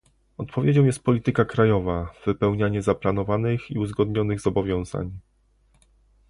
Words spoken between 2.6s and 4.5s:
zaplanowanych i uzgodnionych